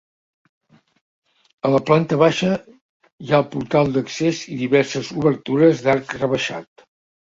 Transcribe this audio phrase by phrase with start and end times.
[1.69, 6.89] A la planta baixa hi ha el portal d'accés i diverses obertures d'arc rebaixat.